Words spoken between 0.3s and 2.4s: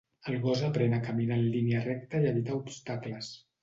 El gos aprèn a caminar en línia recta i